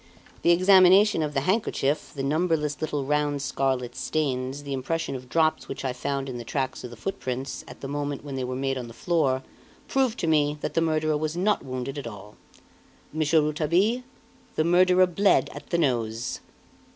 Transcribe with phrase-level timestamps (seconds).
[0.41, 5.67] the examination of the handkerchief, the numberless little round scarlet stains, the impression of drops
[5.67, 8.55] which I found in the tracks of the footprints, at the moment when they were
[8.55, 9.43] made on the floor,
[9.87, 12.35] prove to me that the murderer was not wounded at all.
[13.13, 14.01] Monsieur Rouletabille,
[14.55, 16.39] the murderer bled at the nose!"